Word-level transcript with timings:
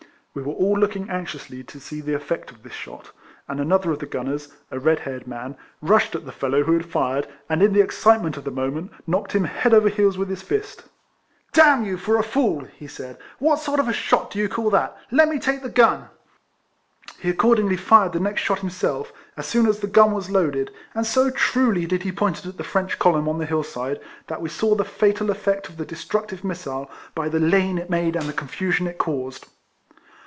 We 0.33 0.43
were 0.43 0.53
all 0.53 0.79
looking 0.79 1.09
anxiously 1.09 1.61
to 1.65 1.77
see 1.81 1.99
the 1.99 2.13
efi*ect 2.13 2.51
of 2.51 2.63
this 2.63 2.71
shot; 2.71 3.11
and 3.49 3.59
another 3.59 3.91
of 3.91 3.99
the 3.99 4.05
gunners 4.05 4.47
(a 4.71 4.79
red 4.79 5.01
haired 5.01 5.27
man) 5.27 5.57
rushed 5.81 6.15
at 6.15 6.23
the 6.23 6.31
fellow 6.31 6.63
who 6.63 6.71
had 6.71 6.85
fired, 6.85 7.27
and 7.49 7.61
in 7.61 7.73
the 7.73 7.81
excite 7.81 8.21
ment 8.23 8.37
of 8.37 8.45
the 8.45 8.49
moment, 8.49 8.93
knocked 9.05 9.33
him 9.33 9.43
head 9.43 9.73
over 9.73 9.89
heels 9.89 10.17
with 10.17 10.29
his 10.29 10.41
fist. 10.41 10.85
D 11.51 11.61
you, 11.83 11.97
for 11.97 12.15
a 12.17 12.23
fool," 12.23 12.63
he 12.63 12.87
said;" 12.87 13.17
what 13.39 13.59
sort 13.59 13.81
of 13.81 13.89
a 13.89 13.91
shot 13.93 14.31
do 14.31 14.39
you 14.39 14.47
call 14.47 14.69
that? 14.69 14.97
Let 15.11 15.27
me 15.27 15.37
take 15.37 15.63
the 15.63 15.69
gun." 15.69 16.07
He 17.19 17.29
accordingly 17.29 17.75
fired 17.75 18.13
the 18.13 18.21
next 18.21 18.39
shot 18.39 18.59
himself, 18.59 19.11
as 19.35 19.47
soon 19.47 19.65
as 19.67 19.79
the 19.81 19.87
gun 19.87 20.13
was 20.13 20.29
loaded, 20.31 20.71
and 20.95 21.05
so 21.05 21.29
truly 21.29 21.85
did 21.85 22.03
he 22.03 22.11
point 22.13 22.39
it 22.39 22.45
at 22.45 22.55
the 22.55 22.63
French 22.63 22.97
column 22.99 23.27
on 23.27 23.37
the 23.37 23.45
hill 23.45 23.63
side, 23.63 23.99
that 24.27 24.39
we 24.41 24.47
saw 24.47 24.75
the 24.75 24.85
fatal 24.85 25.29
effect 25.29 25.67
of 25.67 25.75
the 25.75 25.83
destructive 25.85 26.45
missile, 26.45 26.89
by 27.15 27.27
the 27.27 27.41
lane 27.41 27.77
it 27.77 27.89
made 27.89 28.15
and 28.15 28.27
the 28.29 28.31
confusion 28.33 28.87
it 28.87 28.97
caused. 28.97 29.49